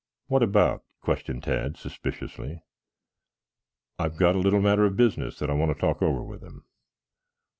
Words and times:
"What 0.29 0.41
about?" 0.41 0.81
questioned 0.99 1.43
Tad 1.43 1.77
suspiciously. 1.77 2.63
"I've 3.99 4.17
got 4.17 4.33
a 4.33 4.39
little 4.39 4.59
matter 4.59 4.83
of 4.85 4.95
business 4.97 5.37
that 5.37 5.51
I 5.51 5.53
want 5.53 5.71
to 5.75 5.79
talk 5.79 6.01
over 6.01 6.23
with 6.23 6.41
him." 6.41 6.65